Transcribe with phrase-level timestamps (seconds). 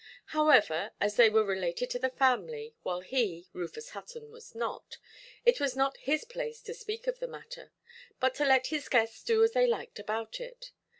[0.33, 4.97] However, as they were related to the family, while he, Rufus Hutton, was not,
[5.45, 7.71] it was not his place to speak of the matter,
[8.19, 10.71] but to let his guests do as they liked about it.